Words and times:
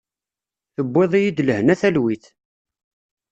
Tewwiḍ-iyi-d 0.75 1.39
lehna 1.47 1.75
talwit. 1.81 2.25